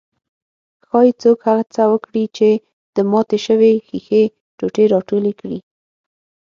ښايي 0.87 1.11
څوک 1.21 1.39
هڅه 1.57 1.83
وکړي 1.93 2.25
چې 2.37 2.49
د 2.95 2.97
ماتې 3.11 3.37
شوې 3.45 3.73
ښيښې 3.87 4.23
ټوټې 4.57 4.85
راټولې 4.93 5.33
کړي. 5.39 5.57